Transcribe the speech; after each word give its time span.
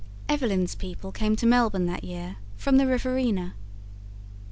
Evelyn's 0.27 0.73
people 0.73 1.11
came 1.11 1.35
to 1.35 1.45
Melbourne 1.45 1.85
that 1.85 2.03
year 2.03 2.37
from 2.57 2.77
the 2.77 2.87
Riverina. 2.87 3.53